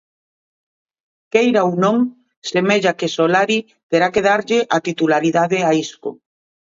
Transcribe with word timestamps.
Queira 1.33 1.61
ou 1.67 1.73
non 1.83 1.97
semella 2.49 2.97
que 2.99 3.13
Solari 3.15 3.59
terá 3.89 4.07
que 4.13 4.25
darlle 4.29 4.59
a 4.75 4.77
titularidade 4.87 5.57
a 5.69 5.71
Isco. 5.85 6.09